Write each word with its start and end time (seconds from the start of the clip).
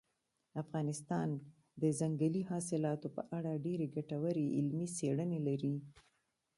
افغانستان 0.63 1.29
د 1.81 1.83
ځنګلي 1.99 2.41
حاصلاتو 2.51 3.07
په 3.15 3.21
اړه 3.37 3.61
ډېرې 3.65 3.87
ګټورې 3.95 4.45
علمي 4.57 4.87
څېړنې 4.97 5.39
لري. 5.47 5.75